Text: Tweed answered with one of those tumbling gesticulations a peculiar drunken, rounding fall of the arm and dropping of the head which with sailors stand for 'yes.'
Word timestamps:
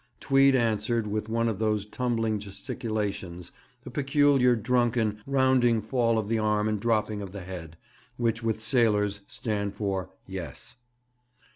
Tweed 0.19 0.55
answered 0.55 1.05
with 1.05 1.29
one 1.29 1.47
of 1.47 1.59
those 1.59 1.85
tumbling 1.85 2.39
gesticulations 2.39 3.51
a 3.85 3.91
peculiar 3.91 4.55
drunken, 4.55 5.21
rounding 5.27 5.79
fall 5.79 6.17
of 6.17 6.27
the 6.27 6.39
arm 6.39 6.67
and 6.67 6.79
dropping 6.79 7.21
of 7.21 7.29
the 7.33 7.41
head 7.43 7.77
which 8.17 8.41
with 8.41 8.63
sailors 8.63 9.19
stand 9.27 9.75
for 9.75 10.09
'yes.' 10.25 10.77